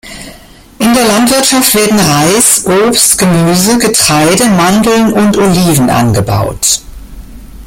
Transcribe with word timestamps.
In 0.79 0.95
der 0.95 1.05
Landwirtschaft 1.09 1.75
werden 1.75 1.99
Reis, 1.99 2.65
Obst, 2.65 3.19
Gemüse, 3.19 3.77
Getreide, 3.77 4.45
Mandeln 4.47 5.13
und 5.13 5.37
Oliven 5.37 5.91
angebaut. 5.91 6.81